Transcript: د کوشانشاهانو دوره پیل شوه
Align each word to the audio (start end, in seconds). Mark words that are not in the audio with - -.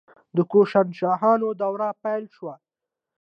د 0.35 0.37
کوشانشاهانو 0.51 1.47
دوره 1.61 1.89
پیل 2.03 2.25
شوه 2.35 2.53